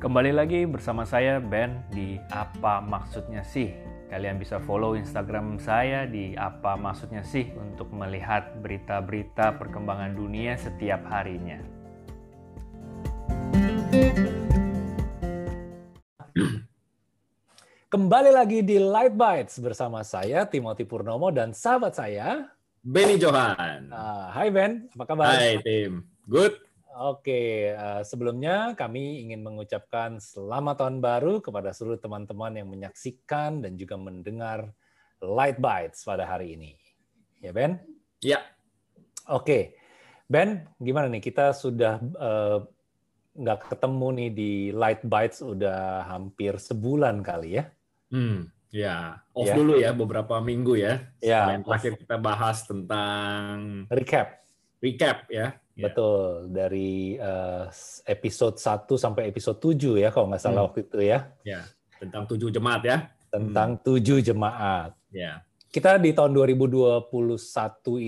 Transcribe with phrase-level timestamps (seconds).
[0.00, 3.68] Kembali lagi bersama saya Ben di Apa Maksudnya Sih.
[4.08, 11.04] Kalian bisa follow Instagram saya di Apa Maksudnya Sih untuk melihat berita-berita perkembangan dunia setiap
[11.04, 11.60] harinya.
[17.92, 22.48] Kembali lagi di Light Bites bersama saya Timothy Purnomo dan sahabat saya
[22.80, 23.92] Benny Johan.
[23.92, 25.28] Uh, hai Ben, apa kabar?
[25.28, 26.69] Hai Tim, good.
[26.98, 33.78] Oke, uh, sebelumnya kami ingin mengucapkan selamat tahun baru kepada seluruh teman-teman yang menyaksikan dan
[33.78, 34.74] juga mendengar
[35.22, 36.74] Light Bites pada hari ini.
[37.38, 37.78] Ya Ben?
[38.18, 38.42] Ya.
[39.30, 39.78] Oke,
[40.26, 41.22] Ben, gimana nih?
[41.22, 42.66] Kita sudah uh,
[43.38, 47.64] nggak ketemu nih di Light Bites udah hampir sebulan kali ya?
[48.10, 49.22] Hmm, ya.
[49.30, 49.54] Off ya.
[49.54, 51.06] dulu ya beberapa minggu ya.
[51.22, 51.54] Ya.
[51.62, 54.39] Terakhir kita bahas tentang recap.
[54.80, 55.60] Recap ya.
[55.80, 57.68] Betul, dari uh,
[58.04, 60.66] episode 1 sampai episode 7 ya kalau nggak salah hmm.
[60.68, 61.18] waktu itu ya.
[61.40, 61.60] Ya,
[61.96, 62.98] tentang tujuh jemaat ya.
[63.32, 63.82] Tentang hmm.
[63.84, 64.92] tujuh jemaat.
[65.08, 65.40] Ya.
[65.70, 67.08] Kita di tahun 2021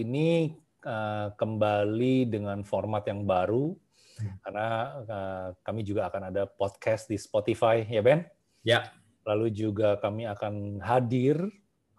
[0.05, 0.53] ini
[0.84, 3.73] uh, kembali dengan format yang baru
[4.20, 4.36] hmm.
[4.45, 4.69] karena
[5.07, 8.29] uh, kami juga akan ada podcast di Spotify ya Ben.
[8.67, 8.92] Ya.
[9.23, 11.41] Lalu juga kami akan hadir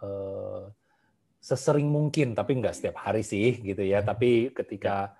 [0.03, 0.52] uh,
[1.43, 3.99] sesering mungkin, tapi nggak setiap hari sih gitu ya.
[3.99, 5.11] Tapi ketika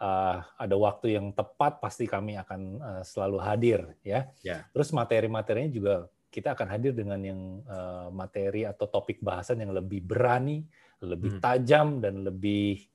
[0.00, 4.32] uh, ada waktu yang tepat, pasti kami akan uh, selalu hadir ya.
[4.40, 4.64] ya.
[4.72, 5.94] Terus materi-materinya juga
[6.32, 10.64] kita akan hadir dengan yang uh, materi atau topik bahasan yang lebih berani,
[11.04, 11.42] lebih hmm.
[11.44, 12.88] tajam dan lebih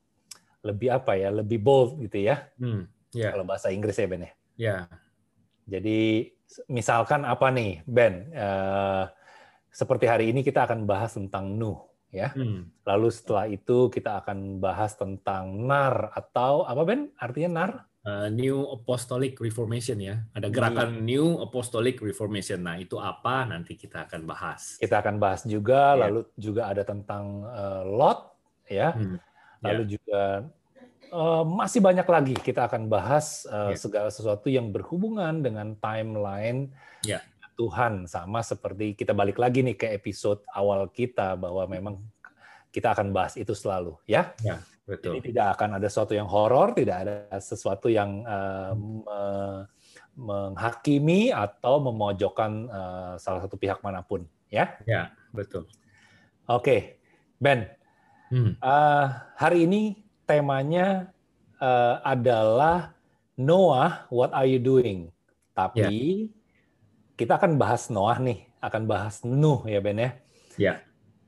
[0.66, 2.50] lebih apa ya, lebih bold gitu ya.
[2.58, 2.90] Hmm.
[3.14, 3.30] Yeah.
[3.30, 4.34] Kalau bahasa Inggris ya Ben ya.
[4.58, 4.78] Ya.
[5.70, 6.34] Jadi
[6.66, 8.34] misalkan apa nih Ben?
[8.34, 9.06] Uh,
[9.72, 12.36] seperti hari ini kita akan bahas tentang Nuh, ya.
[12.36, 12.70] Hmm.
[12.86, 17.10] Lalu setelah itu kita akan bahas tentang Nar atau apa Ben?
[17.18, 17.72] Artinya Nar?
[18.02, 20.26] Uh, New Apostolic Reformation ya.
[20.34, 22.66] Ada gerakan New Apostolic Reformation.
[22.66, 23.46] Nah itu apa?
[23.46, 24.82] Nanti kita akan bahas.
[24.82, 25.96] Kita akan bahas juga.
[25.96, 26.02] Yeah.
[26.10, 28.20] Lalu juga ada tentang uh, Lot,
[28.70, 28.94] ya.
[28.94, 29.18] Hmm.
[29.66, 29.92] Lalu yeah.
[29.98, 30.22] juga
[31.12, 33.76] Uh, masih banyak lagi kita akan bahas uh, yeah.
[33.76, 36.72] segala sesuatu yang berhubungan dengan timeline
[37.04, 37.20] yeah.
[37.62, 42.02] Tuhan sama seperti kita balik lagi nih ke episode awal kita bahwa memang
[42.74, 44.34] kita akan bahas itu selalu ya.
[44.42, 45.22] Yeah, betul.
[45.22, 49.22] Jadi tidak akan ada sesuatu yang horor, tidak ada sesuatu yang uh, me
[50.12, 54.74] menghakimi atau memojokkan uh, salah satu pihak mana pun ya.
[54.90, 55.70] Ya betul.
[56.50, 56.82] Oke okay.
[57.38, 57.70] Ben.
[58.34, 58.58] Hmm.
[58.58, 59.06] Uh,
[59.38, 61.14] hari ini temanya
[61.62, 62.98] uh, adalah
[63.38, 65.14] Noah, what are you doing?
[65.54, 66.41] Tapi yeah.
[67.22, 70.12] Kita akan bahas Noah nih, akan bahas Nuh ya Ben ya.
[70.58, 70.74] Ya.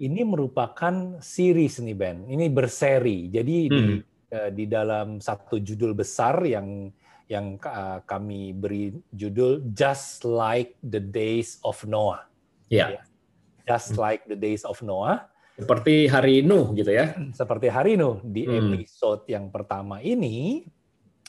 [0.01, 2.25] Ini merupakan series nih Ben.
[2.25, 3.29] Ini berseri.
[3.29, 3.69] Jadi hmm.
[3.69, 3.83] di
[4.33, 6.89] uh, di dalam satu judul besar yang
[7.29, 12.25] yang uh, kami beri judul Just Like the Days of Noah.
[12.73, 13.05] Yeah.
[13.69, 15.29] Just like the days of Noah.
[15.55, 17.13] Seperti hari Nuh gitu ya.
[17.39, 18.81] Seperti hari Nuh di hmm.
[18.81, 20.65] episode yang pertama ini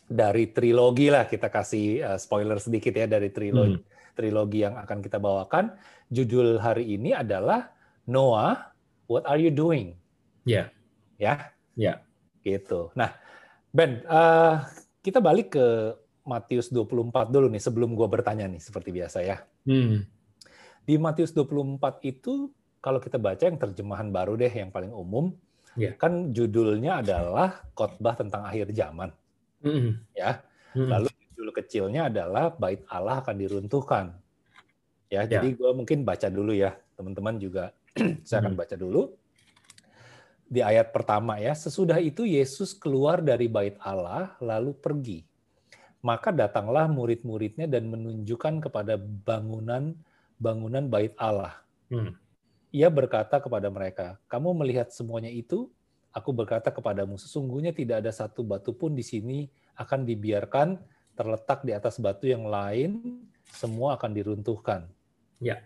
[0.09, 3.94] dari trilogi lah kita kasih uh, spoiler sedikit ya dari trilogi hmm.
[4.15, 5.75] Trilogi yang akan kita bawakan.
[6.09, 7.75] Judul hari ini adalah
[8.07, 8.73] Noah,
[9.11, 9.99] what are you doing?
[10.47, 10.71] Ya.
[11.19, 11.39] Yeah.
[11.75, 11.75] Ya.
[11.75, 11.97] Yeah.
[12.43, 12.95] Gitu.
[12.95, 13.13] Nah,
[13.75, 14.63] Ben, uh,
[15.03, 15.67] kita balik ke
[16.23, 19.43] Matius 24 dulu nih sebelum gua bertanya nih seperti biasa ya.
[19.67, 20.07] Hmm.
[20.87, 25.33] Di Matius 24 itu kalau kita baca yang terjemahan baru deh yang paling umum,
[25.75, 25.97] yeah.
[25.97, 29.09] kan judulnya adalah khotbah tentang akhir zaman,
[29.65, 29.93] mm-hmm.
[30.13, 30.45] ya.
[30.77, 30.91] Mm-hmm.
[30.93, 31.09] Lalu
[31.45, 34.17] judul kecilnya adalah bait Allah akan diruntuhkan,
[35.13, 35.29] ya.
[35.29, 35.37] Yeah.
[35.45, 37.77] Jadi gue mungkin baca dulu ya, teman-teman juga
[38.25, 39.13] saya akan baca dulu
[40.49, 41.53] di ayat pertama ya.
[41.53, 45.29] Sesudah itu Yesus keluar dari bait Allah lalu pergi.
[46.01, 49.93] Maka datanglah murid-muridnya dan menunjukkan kepada bangunan
[50.41, 51.61] bangunan bait Allah.
[51.93, 52.17] Hmm.
[52.73, 55.69] Ia berkata kepada mereka, "Kamu melihat semuanya itu?
[56.15, 61.73] Aku berkata kepadamu, sesungguhnya tidak ada satu batu pun di sini akan dibiarkan terletak di
[61.75, 64.87] atas batu yang lain, semua akan diruntuhkan."
[65.43, 65.63] Ya.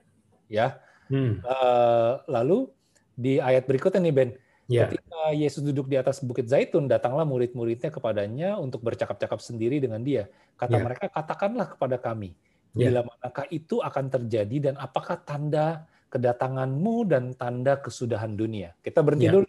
[0.49, 0.81] Ya.
[1.09, 1.41] Hmm.
[1.45, 2.69] Uh, lalu
[3.17, 4.31] di ayat berikutnya nih Ben,
[4.69, 4.87] ya.
[4.87, 10.29] ketika Yesus duduk di atas bukit Zaitun, datanglah murid-muridnya kepadanya untuk bercakap-cakap sendiri dengan dia.
[10.55, 10.85] Kata ya.
[10.85, 12.37] mereka, katakanlah kepada kami,
[12.77, 12.93] Ya.
[12.93, 18.77] bila manakah itu akan terjadi dan apakah tanda kedatanganmu dan tanda kesudahan dunia.
[18.85, 19.33] Kita berhenti ya.
[19.33, 19.49] dulu.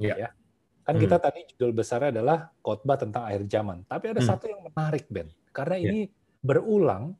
[0.00, 0.14] Ya.
[0.16, 0.28] ya.
[0.84, 1.02] Kan hmm.
[1.02, 3.84] kita tadi judul besarnya adalah khotbah tentang akhir zaman.
[3.84, 4.28] Tapi ada hmm.
[4.28, 5.88] satu yang menarik Ben, karena ya.
[5.92, 6.00] ini
[6.40, 7.14] berulang.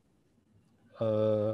[1.01, 1.53] Eh,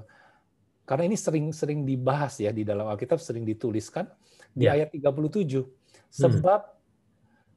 [0.87, 4.07] karena ini sering-sering dibahas ya di dalam Alkitab sering dituliskan
[4.55, 4.79] di ya.
[4.79, 5.67] ayat 37.
[6.15, 6.75] Sebab hmm.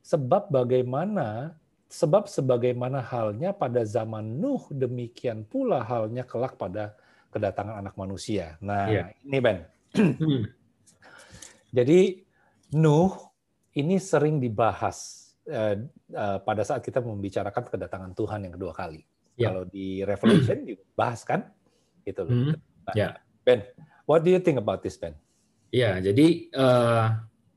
[0.02, 1.54] sebab bagaimana
[1.90, 6.94] sebab sebagaimana halnya pada zaman Nuh demikian pula halnya kelak pada
[7.34, 8.58] kedatangan anak manusia.
[8.62, 9.04] Nah, Iya.
[9.26, 9.58] ini Ben.
[9.94, 10.46] Hmm.
[11.78, 12.26] Jadi
[12.78, 13.29] Nuh
[13.80, 19.02] ini sering dibahas eh, eh, pada saat kita membicarakan kedatangan Tuhan yang kedua kali.
[19.40, 19.50] Ya.
[19.50, 21.48] Kalau di Revelation dibahas kan,
[22.04, 22.54] gitu loh.
[22.86, 23.10] Nah, Ya.
[23.48, 23.64] Ben,
[24.04, 25.16] what do you think about this, Ben?
[25.70, 27.06] Iya, jadi eh,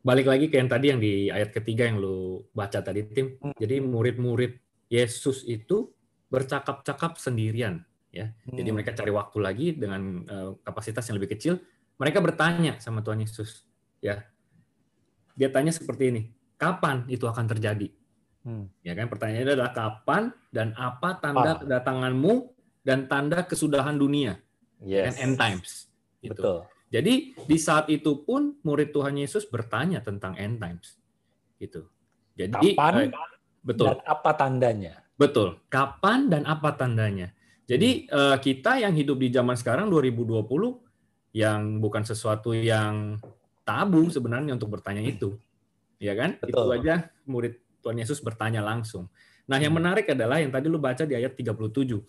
[0.05, 3.41] balik lagi ke yang tadi yang di ayat ketiga yang lu baca tadi, Tim.
[3.41, 3.57] Hmm.
[3.57, 4.53] Jadi murid-murid
[4.93, 5.91] Yesus itu
[6.29, 8.33] bercakap-cakap sendirian, ya.
[8.45, 8.77] Jadi Hmm.
[8.77, 11.61] mereka cari waktu lagi dengan eh, kapasitas yang lebih kecil.
[11.97, 13.65] Mereka bertanya sama Tuhan Yesus,
[14.01, 14.21] ya.
[15.35, 16.23] Dia tanya seperti ini,
[16.57, 17.89] kapan itu akan terjadi?
[18.43, 18.67] Hmm.
[18.83, 19.07] Ya kan?
[19.07, 21.59] Pertanyaannya adalah kapan dan apa tanda Ah.
[21.59, 22.35] kedatanganmu
[22.83, 24.37] dan tanda kesudahan dunia,
[24.79, 24.83] kan?
[24.83, 25.15] Yes.
[25.17, 25.87] End times.
[26.19, 26.35] Gitu.
[26.35, 26.59] Betul.
[26.93, 27.15] Jadi
[27.49, 30.99] di saat itu pun murid Tuhan Yesus bertanya tentang end times.
[31.57, 31.89] Gitu.
[32.35, 33.11] Jadi Kapan eh,
[33.63, 34.95] betul, dan apa tandanya?
[35.15, 35.57] betul.
[35.69, 37.31] Kapan dan apa tandanya?
[37.65, 40.45] Jadi eh, kita yang hidup di zaman sekarang 2020
[41.33, 43.17] yang bukan sesuatu yang
[43.63, 45.39] tabu sebenarnya untuk bertanya itu.
[46.03, 46.39] Ya kan?
[46.43, 46.77] Itu Betul.
[46.83, 46.95] aja
[47.27, 49.07] murid Tuhan Yesus bertanya langsung.
[49.47, 49.83] Nah, yang Hmm.
[49.83, 52.03] menarik adalah yang tadi lu baca di ayat 37.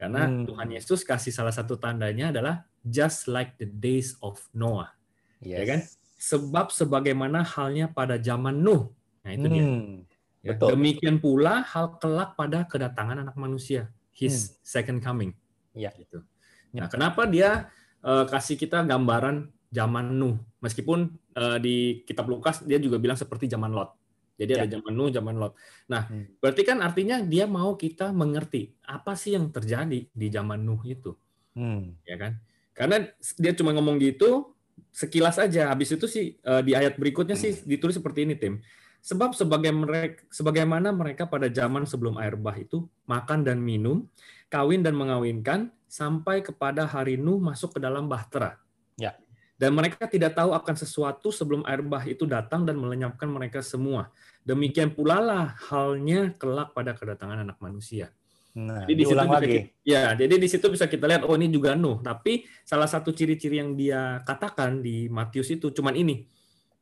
[0.00, 0.48] Karena Hmm.
[0.48, 4.92] Tuhan Yesus kasih salah satu tandanya adalah just like the days of Noah.
[5.40, 5.64] Yes.
[5.64, 5.80] kan?
[6.20, 8.92] Sebab sebagaimana halnya pada zaman Nuh.
[9.24, 9.64] Nah, itu dia.
[9.64, 10.04] Hmm.
[10.40, 10.76] Ya, betul.
[10.76, 15.36] Demikian pula hal kelak pada kedatangan anak manusia, his second coming.
[15.72, 15.80] Hmm.
[15.84, 15.92] Ya.
[15.96, 16.24] Gitu.
[16.72, 16.84] Ya.
[16.84, 17.68] Nah, kenapa dia
[18.00, 20.36] eh, kasih kita gambaran zaman Nuh?
[20.60, 20.98] Meskipun
[21.38, 23.94] eh, di kitab Lukas dia juga bilang seperti zaman Lot.
[24.40, 24.64] Jadi Ya.
[24.64, 25.52] ada zaman Nuh, zaman Lot.
[25.86, 26.26] Nah, Hmm.
[26.40, 31.12] berarti kan artinya dia mau kita mengerti apa sih yang terjadi di zaman Nuh itu,
[31.54, 31.94] Hmm.
[32.08, 32.40] ya kan?
[32.72, 33.04] Karena
[33.36, 34.56] dia cuma ngomong gitu
[34.90, 35.68] sekilas aja.
[35.68, 38.64] Habis itu sih eh, di ayat berikutnya sih ditulis seperti ini, Tim.
[39.00, 44.08] Sebab sebagai mereka, sebagaimana mereka pada zaman sebelum air bah itu makan dan minum,
[44.52, 48.56] kawin dan mengawinkan sampai kepada hari Nuh masuk ke dalam bahtera.
[48.96, 49.16] Ya.
[49.60, 54.08] Dan mereka tidak tahu akan sesuatu sebelum air bah itu datang dan melenyapkan mereka semua.
[54.40, 58.08] Demikian pula lah halnya kelak pada kedatangan anak manusia.
[58.56, 59.46] Nah, Jadi di situ bisa lagi.
[59.52, 62.00] kita- ya, jadi di situ bisa kita lihat oh ini juga Nuh.
[62.00, 66.24] Tapi salah satu ciri-ciri yang dia katakan di Matius itu cuman ini.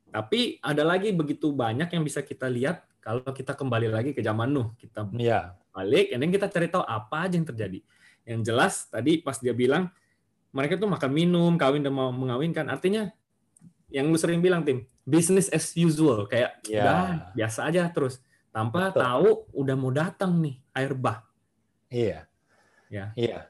[0.09, 4.49] Tapi ada lagi begitu banyak yang bisa kita lihat kalau kita kembali lagi ke zaman
[4.49, 4.71] Nuh.
[4.79, 5.59] Kita Ya.
[5.75, 7.83] balik, then kita cari tahu apa aja yang terjadi.
[8.23, 9.91] Yang jelas tadi pas dia bilang
[10.51, 13.13] mereka tuh makan minum, kawin dan mau mengawinkan, artinya
[13.89, 16.83] yang lu sering bilang tim, business as usual, kayak Ya.
[16.85, 16.99] udah
[17.33, 18.21] biasa aja terus,
[18.53, 19.01] tanpa Betul.
[19.01, 21.25] tahu udah mau datang nih air bah.
[21.89, 22.29] Iya.
[22.89, 23.13] Ya.
[23.17, 23.49] Iya.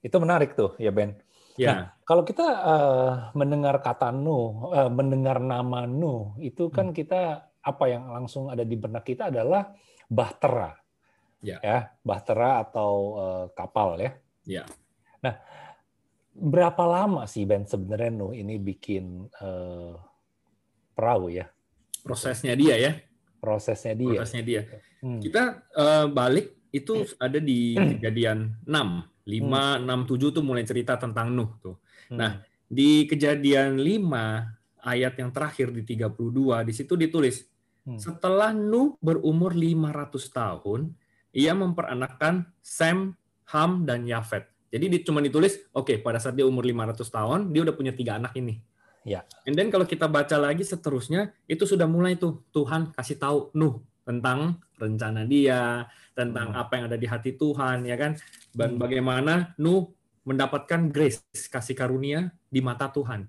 [0.00, 1.16] Itu menarik tuh, ya Ben.
[1.54, 6.96] Ya, Kalau kita eh, mendengar kata Nuh, eh, mendengar nama Nuh, itu kan Hmm.
[6.96, 7.22] kita
[7.64, 9.72] apa yang langsung ada di benak kita adalah
[10.10, 10.76] bahtera.
[11.44, 11.92] Ya.
[12.00, 14.12] bahtera atau eh, kapal ya.
[14.44, 14.64] Ya.
[15.20, 15.40] Nah,
[16.34, 19.94] berapa lama sih Ben sebenarnya Nuh ini bikin eh,
[20.92, 21.46] perahu ya?
[22.04, 22.92] prosesnya dia ya,
[23.40, 24.20] Prosesnya dia.
[24.20, 24.60] prosesnya dia.
[25.00, 25.24] Hmm.
[25.24, 25.42] Kita
[25.72, 31.50] eh, balik itu ada di kejadian 6, 5, 6, 7 tuh mulai cerita tentang Nuh
[31.60, 31.76] tuh.
[32.12, 32.18] Hmm.
[32.20, 32.32] Nah,
[32.64, 36.12] Di kejadian 5 ayat yang terakhir di 32
[36.64, 37.46] di situ ditulis
[37.84, 38.00] Hmm.
[38.00, 40.96] setelah Nuh berumur 500 tahun
[41.36, 43.12] ia memperanakkan Sem,
[43.52, 44.48] Ham dan Yafet.
[44.74, 48.18] Jadi di- cuma ditulis oke pada saat dia umur 500 tahun dia udah punya tiga
[48.18, 48.58] anak ini.
[49.06, 49.22] Ya.
[49.46, 53.78] And then kalau kita baca lagi seterusnya itu sudah mulai tuh Tuhan kasih tahu Nuh
[54.02, 55.86] tentang rencana dia,
[56.18, 56.60] tentang Hmm.
[56.66, 58.18] apa yang ada di hati Tuhan ya kan.
[58.50, 58.80] Dan Hmm.
[58.82, 63.28] bagaimana Nuh mendapatkan grace, kasih karunia di mata Tuhan.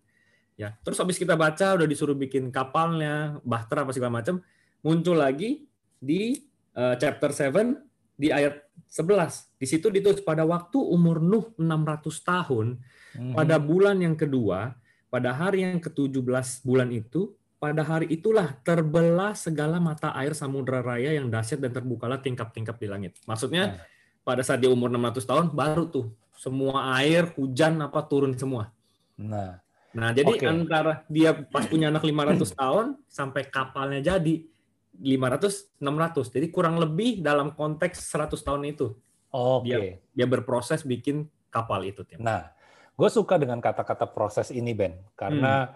[0.56, 4.40] Ya, terus habis kita baca udah disuruh bikin kapalnya, bahtera apa segala macam,
[4.80, 5.68] muncul lagi
[6.00, 6.40] di
[6.76, 7.76] eh, chapter 7
[8.16, 9.52] di ayat 11.
[9.60, 12.80] Di situ ditulis pada waktu umur Nuh 600 tahun,
[13.16, 13.34] Mhm.
[13.36, 14.76] pada bulan yang kedua,
[15.12, 21.16] pada hari yang ke-17 bulan itu, pada hari itulah terbelah segala mata air samudra raya
[21.16, 23.12] yang dahsyat dan terbukalah tingkap-tingkap di langit.
[23.24, 23.80] Maksudnya
[24.28, 28.72] pada saat dia umur 600 tahun baru tuh semua air, hujan apa turun semua.
[29.16, 29.64] Nah,
[29.96, 30.44] Nah, jadi Oke.
[30.44, 34.44] antara dia pas punya anak 500 tahun sampai kapalnya jadi
[35.02, 36.32] 500 600.
[36.32, 38.96] Jadi kurang lebih dalam konteks 100 tahun itu
[39.30, 39.66] oke.
[39.66, 42.20] Dia- dia berproses bikin kapal itu, Tim.
[42.20, 42.52] Nah,
[42.92, 45.76] gue suka dengan kata-kata proses ini Ben, karena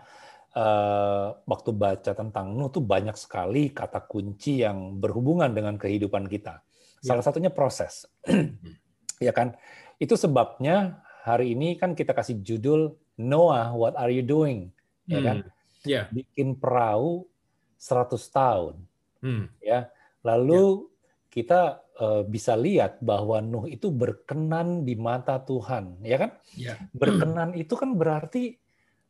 [0.50, 6.66] eh, waktu baca tentang Nuh tuh banyak sekali kata kunci yang berhubungan dengan kehidupan kita.
[7.00, 8.10] Salah satunya proses,
[9.22, 9.54] ya kan?
[10.02, 14.74] Itu sebabnya hari ini kan kita kasih judul Noah, what are you doing?
[15.06, 15.38] Ya kan?
[15.46, 15.52] Hmm.
[15.86, 16.02] Ya.
[16.10, 17.30] Bikin perahu
[17.78, 18.89] 100 tahun.
[19.20, 19.52] Hmm.
[19.60, 19.92] ya.
[20.24, 20.90] Lalu
[21.30, 26.32] kita uh, bisa lihat bahwa Nuh itu berkenan di mata Tuhan, ya kan?
[26.58, 26.76] Ya.
[26.92, 28.58] Berkenan itu kan berarti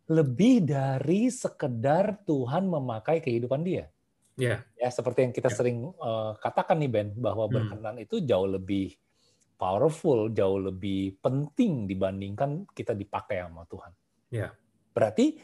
[0.10, 3.88] lebih dari sekedar Tuhan memakai kehidupan dia.
[4.36, 4.64] Ya.
[4.76, 5.56] Ya, seperti yang kita Ya.
[5.56, 7.56] sering uh, katakan nih Ben, bahwa Hmm.
[7.62, 8.96] berkenan itu jauh lebih
[9.60, 13.92] powerful, jauh lebih penting dibandingkan kita dipakai sama Tuhan.
[14.32, 14.56] Ya.
[14.96, 15.40] Berarti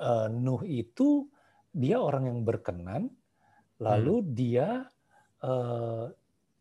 [0.00, 1.28] uh, Nuh itu
[1.70, 3.12] dia orang yang berkenan,
[3.80, 4.86] lalu dia
[5.40, 6.06] uh,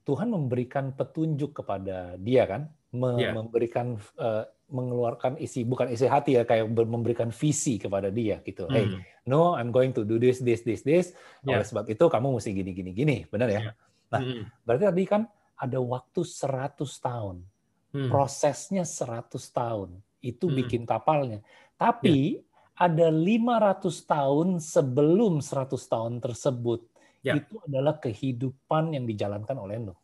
[0.02, 3.30] Tuhan memberikan petunjuk kepada dia kan, Me- Ya.
[3.38, 8.66] memberikan uh, mengeluarkan isi bukan isi hati ya kayak ber- memberikan visi kepada dia gitu.
[8.66, 9.02] Hey, Hmm.
[9.26, 11.14] no, I'm going to do this, this, this, this.
[11.46, 11.58] Ya.
[11.58, 13.62] Oleh sebab itu kamu mesti gini, gini, gini, benar ya?
[13.62, 13.72] Ya.
[14.10, 14.42] Nah, Hmm.
[14.66, 15.22] Berarti tadi kan
[15.54, 17.46] ada waktu 100 tahun,
[17.94, 18.10] Hmm.
[18.10, 20.58] prosesnya 100 tahun, itu Hmm.
[20.58, 21.46] bikin kapalnya.
[21.78, 22.42] Tapi
[22.74, 26.89] ada 500 tahun sebelum 100 tahun tersebut,
[27.20, 27.36] Ya.
[27.36, 29.98] itu adalah kehidupan yang dijalankan oleh Nuh.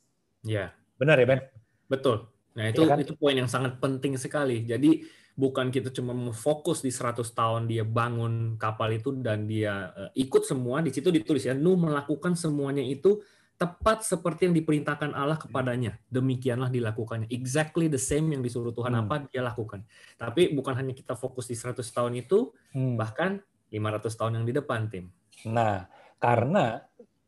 [0.43, 0.75] Ya.
[0.99, 1.41] Benar ya Ben?
[1.87, 2.27] Betul.
[2.55, 2.97] Nah, itu Iya kan?
[3.03, 4.63] itu poin yang sangat penting sekali.
[4.63, 5.03] Jadi
[5.35, 10.47] bukan kita cuma fokus di 100 tahun dia bangun kapal itu dan dia eh, ikut
[10.47, 13.19] semua di situ ditulis ya Nuh melakukan semuanya itu
[13.55, 15.95] tepat seperti yang diperintahkan Allah kepadanya.
[16.11, 17.31] Demikianlah dilakukannya.
[17.31, 19.07] Exactly the same yang disuruh Tuhan Hmm.
[19.07, 19.87] apa dia lakukan.
[20.19, 22.99] Tapi bukan hanya kita fokus di 100 tahun itu, Hmm.
[22.99, 23.39] bahkan
[23.71, 25.07] 500 tahun yang di depan, tim.
[25.47, 25.87] Nah,
[26.19, 26.83] karena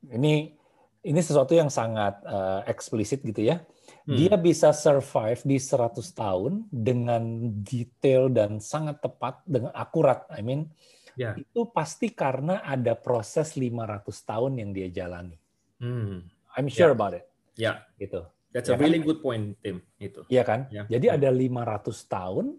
[0.06, 0.54] ini
[1.02, 3.64] ini sesuatu yang sangat eh, eksplisit gitu ya.
[4.04, 4.16] Hmm.
[4.16, 7.24] Dia bisa survive di 100 tahun dengan
[7.64, 10.28] detail dan sangat tepat dengan akurat.
[10.32, 10.72] I mean,
[11.18, 11.34] Ya.
[11.34, 15.34] itu pasti karena ada proses 500 tahun yang dia jalani.
[15.82, 16.22] Hmm.
[16.54, 16.96] I'm sure Ya.
[16.96, 17.26] about it.
[17.58, 18.22] Ya, Gitu.
[18.54, 18.86] that's Ya a kan?
[18.86, 19.82] really good point, Tim.
[19.98, 20.30] Itu.
[20.30, 20.70] Iya kan?
[20.70, 20.86] Ya.
[20.86, 22.54] Jadi ada 500 tahun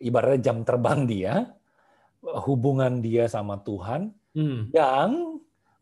[0.00, 1.34] ibaratnya jam terbang dia,
[2.48, 4.72] hubungan dia sama Tuhan Hmm.
[4.72, 5.35] yang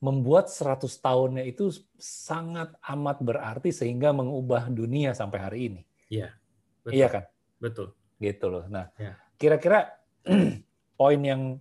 [0.05, 5.83] membuat 100 tahunnya itu sangat amat berarti sehingga mengubah dunia sampai hari ini.
[6.13, 6.37] Iya.
[6.85, 6.93] Betul.
[6.93, 7.25] Iya kan?
[7.57, 7.87] Betul.
[8.21, 8.65] Gitu loh.
[8.69, 9.17] Nah, Ya.
[9.41, 9.97] kira-kira
[11.01, 11.57] poin yang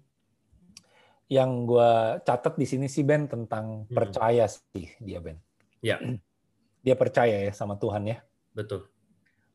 [1.32, 1.90] yang gue
[2.22, 3.96] catat di sini sih Ben tentang Hmm.
[3.96, 5.40] percaya sih dia Ben.
[5.80, 5.98] Ya.
[6.84, 8.20] Dia percaya ya sama Tuhan ya.
[8.52, 8.92] Betul.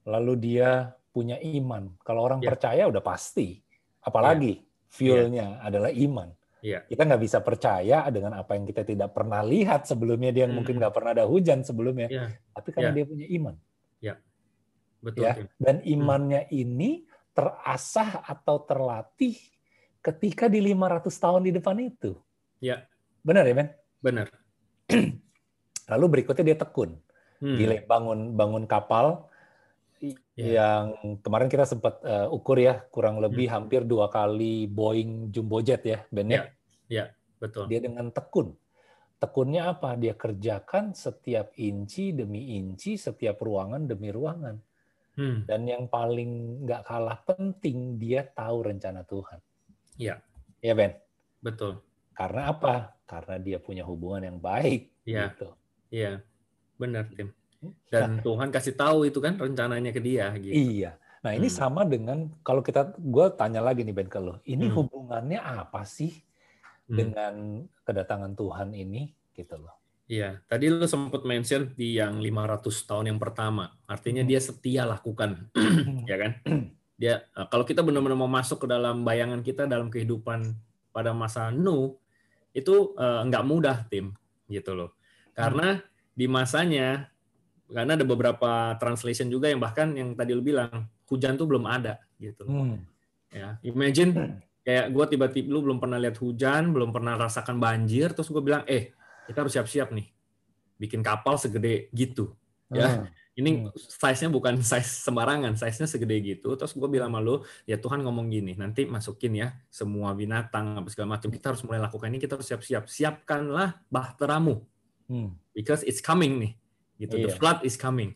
[0.09, 1.93] Lalu dia punya iman.
[2.01, 2.49] Kalau orang Ya.
[2.49, 3.61] percaya udah pasti.
[4.01, 6.33] Apalagi fuelnya adalah iman.
[6.59, 6.83] Iya.
[6.91, 10.35] Kita nggak bisa percaya dengan apa yang kita tidak pernah lihat sebelumnya.
[10.35, 10.59] Dia Hmm.
[10.59, 12.11] mungkin nggak pernah ada hujan sebelumnya.
[12.11, 12.27] Iya.
[12.55, 12.97] Tapi karena Ya.
[12.99, 13.55] dia punya iman.
[14.99, 15.31] Betul.
[15.31, 19.39] ya dan imannya ini terasah atau terlatih
[20.03, 22.19] ketika di 500 tahun di depan itu
[22.59, 22.83] Ya.
[23.23, 23.69] benar ya Ben
[24.03, 24.27] Benar.
[25.95, 26.99] lalu berikutnya dia tekun
[27.39, 27.55] Hmm.
[27.55, 29.31] gile bangun bangun kapal
[30.39, 30.55] Ya.
[30.55, 33.67] yang kemarin kita sempat eh, ukur ya kurang lebih Hmm.
[33.67, 36.47] hampir dua kali Boeing jumbo jet ya Ben ya
[36.87, 37.11] Ya.
[37.37, 37.67] Betul.
[37.67, 38.55] dia dengan tekun
[39.19, 44.63] tekunnya apa dia kerjakan setiap inci demi inci setiap ruangan demi ruangan
[45.19, 45.43] Hmm.
[45.43, 49.43] dan yang paling nggak kalah penting dia tahu rencana Tuhan
[49.99, 50.23] Ya.
[50.63, 50.95] ya Ben
[51.43, 51.83] Betul.
[52.15, 55.35] karena apa karena dia punya hubungan yang baik Iya.
[55.35, 55.51] gitu
[55.91, 56.23] Iya.
[56.77, 57.35] Benar, Tim.
[57.91, 60.55] Dan Tuhan kasih tahu itu kan rencananya ke dia gitu.
[60.55, 61.59] iya nah ini Hmm.
[61.59, 64.79] sama dengan kalau kita gue tanya lagi nih Ben ke lo ini Hmm.
[64.79, 66.23] hubungannya apa sih
[66.87, 66.95] Hmm.
[66.95, 67.35] dengan
[67.83, 69.75] kedatangan Tuhan ini gitu loh
[70.09, 73.77] Iya, tadi lu sempat mention di yang 500 tahun yang pertama.
[73.85, 74.31] Artinya Hmm.
[74.33, 75.53] dia setia lakukan,
[76.09, 76.33] ya kan?
[76.97, 80.57] Dia eh, kalau kita benar-benar mau masuk ke dalam bayangan kita dalam kehidupan
[80.97, 82.01] pada masa Nuh
[82.57, 84.17] itu eh, nggak mudah, tim,
[84.49, 84.97] gitu loh.
[85.37, 85.77] Karena
[86.17, 87.13] di masanya
[87.69, 92.01] karena ada beberapa translation juga yang bahkan yang tadi lu bilang hujan tuh belum ada,
[92.17, 92.49] gitu.
[92.49, 92.85] Hmm.
[93.29, 98.29] Ya, imagine kayak gue tiba-tiba lu belum pernah lihat hujan, belum pernah rasakan banjir, terus
[98.33, 98.93] gue bilang, eh
[99.29, 100.09] kita harus siap-siap nih,
[100.81, 102.33] bikin kapal segede gitu.
[102.69, 103.05] Ya.
[103.05, 103.09] Hmm.
[103.39, 106.59] Ini size-nya bukan size sembarangan, size-nya segede gitu.
[106.59, 110.91] Terus gue bilang sama lu, ya Tuhan ngomong gini, nanti masukin ya semua binatang apa
[110.91, 111.31] segala macam.
[111.31, 112.91] Kita harus mulai lakukan ini, kita harus siap-siap.
[112.91, 114.67] Siapkanlah bahteramu,
[115.09, 115.39] Hmm.
[115.55, 116.53] because it's coming nih.
[116.99, 117.37] Gitu, the Iya.
[117.39, 118.13] flood is coming.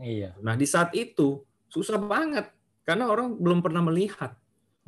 [0.00, 2.48] iya Nah di saat itu susah banget
[2.82, 4.34] karena orang belum pernah melihat.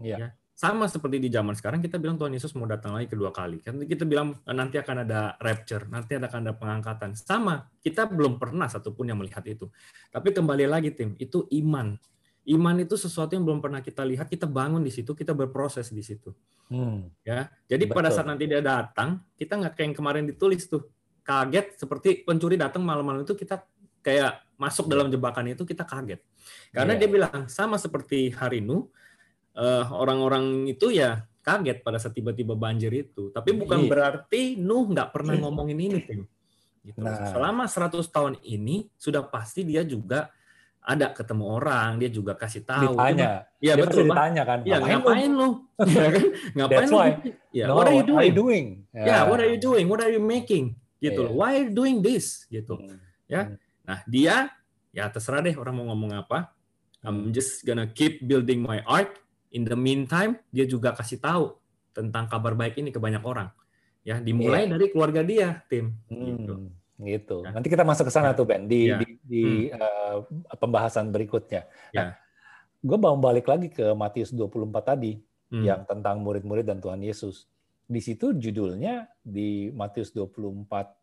[0.00, 0.28] iya Ya.
[0.54, 3.58] Sama seperti di zaman sekarang kita bilang Tuhan Yesus mau datang lagi kedua kali.
[3.58, 7.10] Kan kita bilang "Eh, nanti akan ada rapture, nanti akan ada pengangkatan.
[7.18, 9.66] Sama, kita belum pernah satupun yang melihat itu.
[10.14, 11.98] Tapi kembali lagi tim, itu iman.
[12.46, 16.06] Iman itu sesuatu yang belum pernah kita lihat, kita bangun di situ, kita berproses di
[16.06, 16.30] situ.
[16.70, 17.10] Hmm.
[17.26, 18.16] Ya, jadi pada Betul.
[18.22, 20.86] saat nanti dia datang, kita nggak kayak yang kemarin ditulis tuh
[21.24, 23.64] kaget seperti pencuri datang malam-malam itu kita
[24.04, 26.20] kayak masuk dalam jebakan itu kita kaget.
[26.70, 27.00] Karena Iya.
[27.00, 28.86] dia bilang sama seperti hari Nuh,
[29.56, 33.32] eh, orang-orang itu ya kaget pada saat tiba-tiba banjir itu.
[33.32, 33.88] Tapi bukan Iya.
[33.88, 36.22] berarti Nuh nggak pernah ngomongin ini, Tim.
[36.84, 37.00] Gitu.
[37.00, 37.32] Nah.
[37.32, 40.28] Selama 100 tahun ini sudah pasti dia juga
[40.84, 42.92] ada ketemu orang, dia juga kasih tahu.
[42.92, 43.48] Ditanya.
[43.56, 44.58] Iya Dia betul, ditanya kan.
[44.68, 45.48] Iya, ngapain lu?
[45.88, 46.24] Iya kan?
[46.52, 46.98] Ngapain That's lu?
[47.00, 47.10] why.
[47.56, 48.32] Ya, No, what are you doing?
[48.36, 48.66] doing?
[48.92, 49.88] Ya, what are you doing?
[49.88, 50.76] What are you making?
[51.04, 51.20] Gitu.
[51.20, 51.28] Iya.
[51.28, 51.34] loh.
[51.36, 52.48] Why are you doing this?
[52.48, 52.72] Gitu.
[52.74, 52.96] Hmm.
[53.28, 53.56] Ya.
[53.84, 54.48] Nah, dia
[54.90, 56.54] ya terserah deh orang mau ngomong apa.
[57.04, 59.20] I'm just gonna keep building my art.
[59.52, 61.54] In the meantime, dia juga kasih tahu
[61.94, 63.52] tentang kabar baik ini ke banyak orang.
[64.02, 65.94] Ya, dimulai dari keluarga dia, tim.
[66.10, 66.52] Gitu.
[66.58, 66.68] Hmm,
[66.98, 67.36] gitu.
[67.46, 67.54] Ya.
[67.54, 68.98] Nanti kita masuk ke sana tuh Ben di Ya.
[68.98, 70.16] di, di, eh,
[70.58, 71.68] pembahasan berikutnya.
[71.92, 72.16] Ya.
[72.84, 75.16] gue mau balik lagi ke Matius 24 tadi
[75.48, 75.64] Hmm.
[75.64, 77.48] yang tentang murid-murid dan Tuhan Yesus.
[77.84, 80.96] Di situ judulnya di Matius 24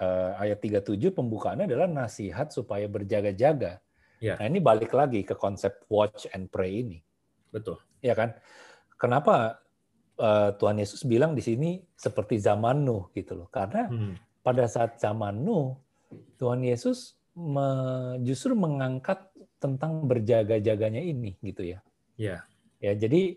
[0.00, 3.82] eh, ayat 37 pembukaannya adalah nasihat supaya berjaga-jaga.
[4.20, 4.36] Ya.
[4.38, 6.98] Nah, ini balik lagi ke konsep watch and pray ini.
[7.50, 7.80] Betul.
[8.00, 8.36] Ya kan?
[9.00, 9.60] Kenapa
[10.20, 13.48] eh, Tuhan Yesus bilang di sini seperti zaman Nuh gitu loh.
[13.48, 14.14] Karena Hmm.
[14.44, 15.80] pada saat zaman Nuh,
[16.36, 21.80] Tuhan Yesus me- justru mengangkat tentang berjaga-jaganya ini gitu ya.
[22.20, 22.44] Ya.
[22.80, 23.36] Ya, jadi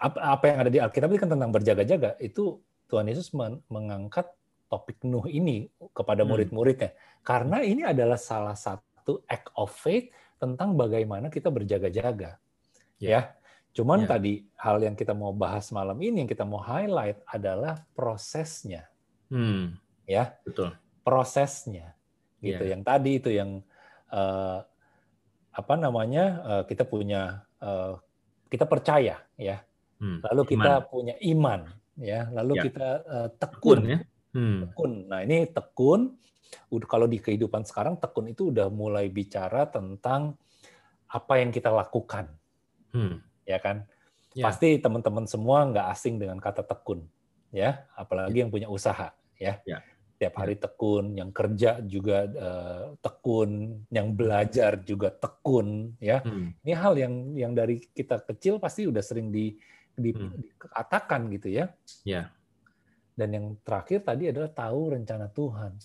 [0.00, 4.30] apa, yang ada di Alkitab itu kan tentang berjaga-jaga itu Tuhan Yesus men- mengangkat
[4.68, 6.34] topik Nuh ini kepada Hmm.
[6.34, 12.38] murid-muridnya karena ini adalah salah satu act of faith tentang bagaimana kita berjaga-jaga.
[12.98, 13.08] Ya.
[13.08, 13.20] Ya.
[13.74, 14.14] Cuman Ya.
[14.14, 18.86] tadi hal yang kita mau bahas malam ini yang kita mau highlight adalah prosesnya
[19.26, 19.74] Hmm.
[20.06, 20.70] ya Betul.
[21.02, 21.98] prosesnya
[22.38, 22.70] gitu Iya.
[22.78, 23.50] yang tadi itu yang
[24.14, 24.58] eh,
[25.50, 27.94] apa namanya eh, kita punya eh,
[28.54, 29.58] kita percaya ya
[29.94, 30.18] Hmm.
[30.22, 30.90] lalu kita Iman.
[30.90, 31.60] punya iman
[31.96, 32.62] ya lalu Ya.
[32.66, 33.98] kita eh, Tekun tekun ya.
[34.30, 34.58] Hmm.
[34.62, 36.00] tekun nah ini tekun
[36.70, 40.34] udah kalau di kehidupan sekarang tekun itu udah mulai bicara tentang
[41.06, 42.30] apa yang kita lakukan
[42.90, 43.22] Hmm.
[43.42, 43.86] ya kan
[44.34, 44.50] Ya.
[44.50, 47.06] pasti teman-teman semua nggak asing dengan kata tekun
[47.50, 49.78] ya apalagi yang punya usaha ya Ya.
[50.24, 56.56] Tiap hari tekun yang kerja juga eh, tekun yang belajar juga tekun ya Hmm.
[56.64, 59.52] ini hal yang yang dari kita kecil pasti udah sering di,
[59.92, 60.32] di- Hmm.
[60.32, 61.68] dikatakan gitu ya
[62.08, 62.32] Ya.
[63.12, 65.76] dan yang terakhir tadi adalah tahu rencana Tuhan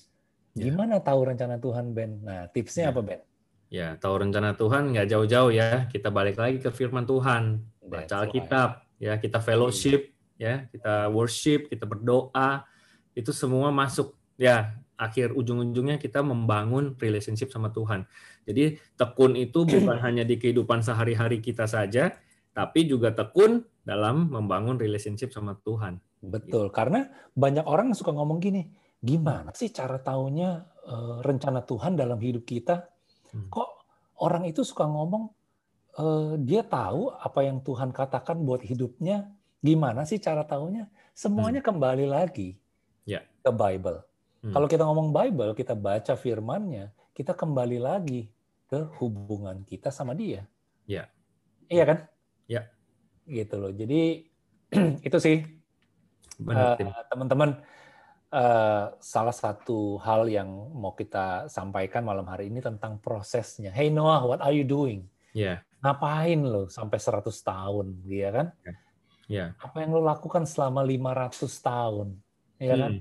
[0.56, 0.71] Ya.
[0.71, 2.93] gimana tahu rencana Tuhan Ben nah tipsnya Ya.
[2.95, 3.21] apa Ben
[3.69, 5.86] Ya, tahu rencana Tuhan nggak jauh-jauh ya.
[5.93, 8.25] Kita balik lagi ke firman Tuhan, baca right.
[8.25, 10.10] Alkitab, ya kita fellowship,
[10.41, 12.65] ya kita worship, kita berdoa,
[13.13, 14.17] itu semua masuk.
[14.39, 18.08] Ya, akhir ujung-ujungnya kita membangun relationship sama Tuhan.
[18.47, 22.15] Jadi tekun itu bukan hanya di kehidupan sehari-hari kita saja,
[22.56, 25.99] tapi juga tekun dalam membangun relationship sama Tuhan.
[26.19, 28.67] Betul, karena banyak orang suka ngomong gini,
[28.99, 32.88] gimana sih cara taunya eh, rencana Tuhan dalam hidup kita?
[33.32, 33.47] Hmm.
[33.47, 33.69] Kok
[34.19, 35.32] orang itu suka ngomong
[35.95, 39.32] eh, dia tahu apa yang Tuhan katakan buat hidupnya?
[39.63, 40.88] Gimana sih cara taunya?
[41.12, 42.56] Semuanya kembali lagi
[43.04, 43.23] Ya.
[43.43, 44.09] ke Bible.
[44.39, 44.54] Hmm.
[44.56, 48.32] Kalau kita ngomong Bible, kita baca firman-Nya, kita kembali lagi
[48.69, 50.47] ke hubungan kita sama Dia.
[50.88, 51.12] Ya.
[51.67, 51.97] Iya kan?
[52.47, 52.62] Ya.
[53.28, 53.71] Gitu loh.
[53.75, 54.30] Jadi
[55.08, 55.60] itu sih
[56.39, 56.75] Eh,
[57.12, 57.60] teman-teman
[58.32, 63.75] eh, salah satu hal yang mau kita sampaikan malam hari ini tentang prosesnya.
[63.75, 65.04] Hey Noah, what are you doing?
[65.36, 68.47] Ya, Ngapain lo sampai 100 tahun, ya kan?
[69.28, 69.54] ya.
[69.60, 72.08] Apa yang lo lakukan selama 500 tahun,
[72.60, 72.91] ya kan?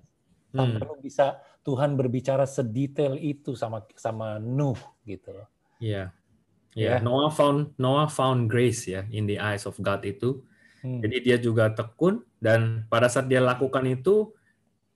[0.48, 0.80] Hmm.
[0.80, 0.80] Hmm.
[0.80, 5.48] lo bisa Tuhan berbicara sedetail itu sama sama Nuh gitu loh.
[5.76, 6.10] Iya.
[6.72, 6.96] Ya.
[6.96, 10.40] Ya, Noah found Noah found grace ya in the eyes of God itu.
[10.80, 11.02] Hmm.
[11.02, 14.30] Jadi dia juga tekun dan pada saat dia lakukan itu,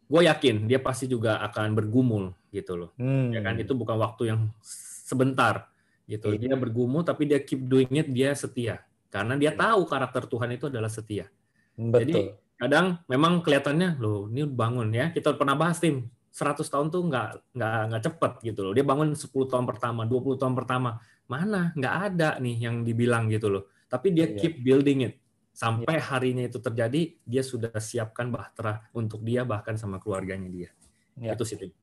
[0.07, 2.91] gue yakin dia pasti juga akan bergumul gitu loh.
[2.97, 3.35] Hmm.
[3.35, 5.69] Ya kan itu bukan waktu yang sebentar
[6.07, 6.33] gitu.
[6.33, 6.55] Iya.
[6.55, 8.85] Dia bergumul tapi dia keep doing it, dia setia.
[9.13, 9.61] Karena dia Iya.
[9.61, 11.29] tahu karakter Tuhan itu adalah setia.
[11.77, 12.41] Betul.
[12.63, 15.11] Kadang memang kelihatannya loh, ini bangun ya.
[15.11, 18.73] Kita pernah bahas tim 100 tahun tuh nggak nggak nggak cepet gitu loh.
[18.73, 21.03] Dia bangun 10 tahun pertama, 20 tahun pertama.
[21.27, 21.75] Mana?
[21.75, 23.67] Nggak ada nih yang dibilang gitu loh.
[23.91, 24.39] Tapi dia Iya.
[24.39, 25.15] keep building it.
[25.53, 30.71] Sampai harinya itu terjadi, dia sudah siapkan bahtera untuk dia bahkan sama keluarganya dia.
[31.19, 31.35] Ya.
[31.35, 31.59] Itu sih.
[31.59, 31.75] Tim.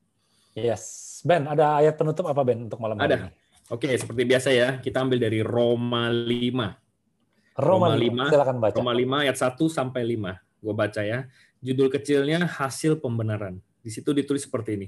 [0.57, 1.19] Yes.
[1.27, 3.17] Ben, ada ayat penutup apa Ben untuk malam hari Ada.
[3.27, 3.29] ini?
[3.69, 6.73] Oke, seperti biasa ya, kita ambil dari Roma 5.
[7.59, 8.75] Roma, Roma 5, 5, silakan baca.
[8.79, 10.48] Roma 5 ayat 1 sampai 5.
[10.59, 11.27] Gue baca ya.
[11.59, 13.59] Judul kecilnya hasil pembenaran.
[13.83, 14.87] Di situ ditulis seperti ini.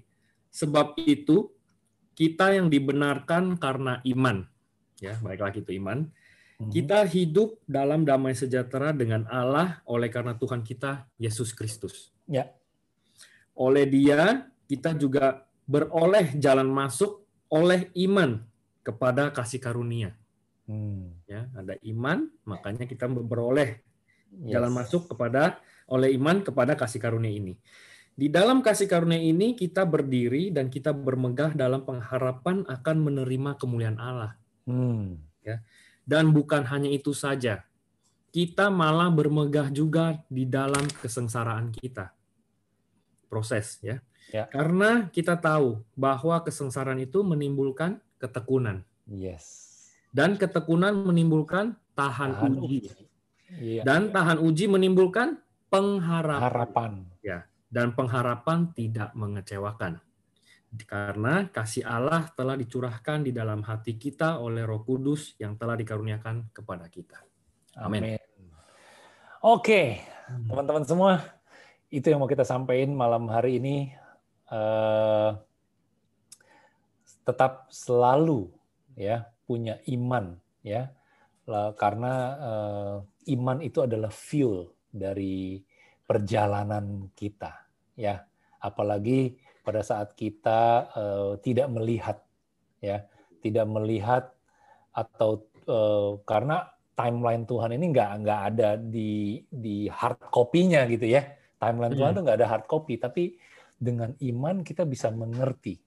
[0.51, 1.51] Sebab itu
[2.15, 4.47] kita yang dibenarkan karena iman.
[4.99, 6.11] Ya, baik lagi itu iman.
[6.61, 6.69] Mhm.
[6.69, 12.13] Kita hidup dalam damai sejahtera dengan Allah oleh karena Tuhan kita Yesus Kristus.
[12.29, 12.51] Ya.
[13.57, 18.39] Oleh Dia kita juga beroleh jalan masuk oleh iman
[18.85, 20.15] kepada kasih karunia.
[20.69, 21.19] Hmm.
[21.27, 23.83] Ya, ada iman, makanya kita beroleh
[24.31, 24.55] Yes.
[24.55, 25.59] jalan masuk kepada
[25.91, 27.59] oleh iman kepada kasih karunia ini.
[28.11, 33.97] di dalam kasih karunia ini kita berdiri dan kita bermegah dalam pengharapan akan menerima kemuliaan
[33.97, 34.35] Allah.
[34.67, 35.17] Hmm.
[36.05, 37.63] Dan bukan hanya itu saja,
[38.35, 42.11] kita malah bermegah juga di dalam kesengsaraan kita.
[43.31, 44.03] Proses ya.
[44.31, 44.47] Ya.
[44.47, 49.87] Karena kita tahu bahwa kesengsaraan itu menimbulkan ketekunan Yes.
[50.13, 52.91] dan ketekunan menimbulkan tahan, Tahan uji.
[53.59, 53.83] Iya.
[53.83, 56.43] Dan tahan uji menimbulkan pengharapan.
[56.43, 56.91] harapan.
[57.71, 60.03] Dan pengharapan tidak mengecewakan.
[60.87, 66.51] Karena kasih Allah telah dicurahkan di dalam hati kita oleh roh kudus yang telah dikaruniakan
[66.55, 67.19] kepada kita.
[67.79, 68.03] Amin.
[68.03, 68.19] Amin.
[69.41, 70.03] Oke,
[70.47, 71.23] teman-teman semua,
[71.91, 73.91] itu yang mau kita sampaikan malam hari ini.
[74.51, 75.31] Eh,
[77.23, 78.51] tetap selalu
[78.99, 80.91] ya punya iman ya,
[81.79, 82.95] karena eh,
[83.29, 85.61] iman itu adalah fuel dari
[86.03, 87.51] perjalanan kita
[87.95, 88.19] ya.
[88.61, 90.61] Apalagi pada saat kita
[90.93, 92.17] eh, tidak melihat
[92.81, 93.05] ya,
[93.41, 94.23] tidak melihat
[94.91, 101.23] atau eh, karena timeline Tuhan ini nggak nggak ada di di hard copy-nya gitu ya.
[101.57, 102.15] Timeline Tuhan Hmm.
[102.17, 103.23] itu nggak ada hard copy, tapi
[103.77, 105.77] dengan iman kita bisa mengerti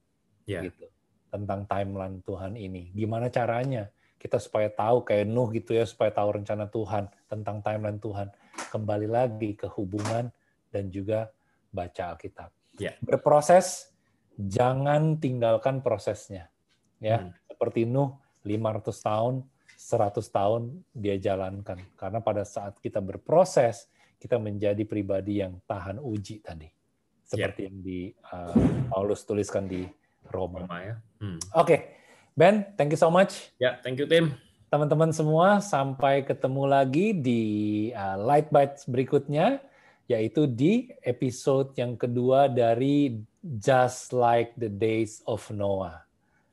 [0.44, 0.60] Ya.
[0.66, 0.86] gitu
[1.30, 2.90] tentang timeline Tuhan ini.
[2.94, 8.00] Gimana caranya kita supaya tahu kayak Nuh gitu ya, supaya tahu rencana Tuhan tentang timeline
[8.00, 8.28] Tuhan.
[8.72, 10.32] Kembali lagi ke hubungan
[10.72, 11.30] dan juga
[11.70, 12.50] baca Alkitab.
[12.80, 12.96] Ya.
[13.02, 13.92] Berproses,
[14.34, 16.50] jangan tinggalkan prosesnya.
[17.02, 17.30] Ya, Hmm.
[17.46, 19.34] seperti Nuh 500 tahun,
[19.76, 21.78] 100 tahun dia jalankan.
[21.98, 26.70] Karena pada saat kita berproses, kita menjadi pribadi yang tahan uji tadi.
[27.24, 29.84] Seperti yang di uh, Paulus tuliskan di
[30.32, 30.64] Roma.
[30.64, 30.94] Roma ya.
[31.20, 31.40] Hmm.
[31.60, 32.03] Oke,
[32.34, 33.54] Ben, thank you so much.
[33.62, 34.34] Ya, thank you Tim.
[34.66, 37.42] Teman-teman semua, sampai ketemu lagi di
[37.94, 39.62] uh, Light Bites berikutnya,
[40.10, 46.02] yaitu di episode yang kedua dari Just Like the Days of Noah.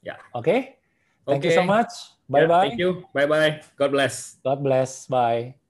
[0.05, 0.21] Ya.
[0.37, 0.77] Oke,
[1.25, 1.57] thank you Oke.
[1.57, 2.13] so much.
[2.29, 2.65] Ya, Bye-bye.
[2.69, 3.01] thank you.
[3.09, 3.65] Bye-bye.
[3.73, 4.37] God bless.
[4.45, 5.09] God bless.
[5.09, 5.60] Bye.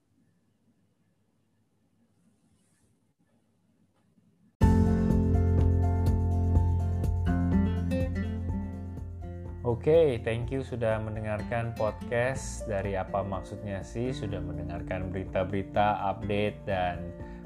[9.72, 17.00] Oke, thank you sudah mendengarkan podcast dari apa maksudnya sih, sudah mendengarkan berita-berita, update dan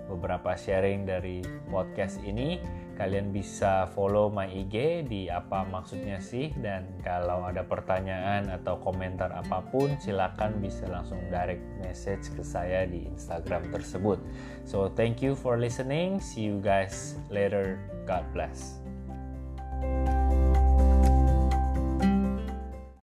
[0.10, 2.58] beberapa sharing dari podcast ini.
[2.98, 9.30] Kalian bisa follow my IG di apa maksudnya sih dan kalau ada pertanyaan atau komentar
[9.30, 14.18] apa pun silakan bisa langsung direct message ke saya di Instagram tersebut.
[14.66, 16.18] So thank you for listening.
[16.18, 17.78] See you guys later.
[18.10, 18.82] God bless.